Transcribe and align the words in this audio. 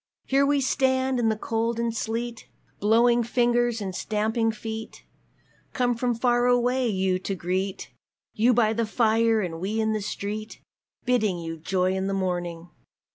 Here 0.25 0.47
we 0.47 0.61
stand 0.61 1.19
in 1.19 1.29
the 1.29 1.35
cold 1.37 1.79
and 1.79 1.91
the 1.91 1.95
sleet, 1.95 2.47
Blowing 2.79 3.21
fingers 3.21 3.79
and 3.81 3.93
stamping 3.93 4.51
feet, 4.51 5.03
Come 5.73 5.93
from 5.93 6.15
far 6.15 6.47
away 6.47 6.87
you 6.89 7.19
to 7.19 7.35
greet 7.35 7.91
You 8.33 8.51
by 8.51 8.73
the 8.73 8.87
fire 8.87 9.41
and 9.41 9.59
we 9.59 9.79
in 9.79 9.93
the 9.93 10.01
street 10.01 10.59
Bidding 11.05 11.37
you 11.37 11.55
joy 11.55 11.93
in 11.93 12.07
the 12.07 12.15
morning! 12.15 12.71